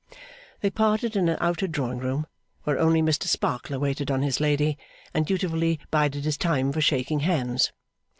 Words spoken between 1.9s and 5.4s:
room, where only Mr Sparkler waited on his lady, and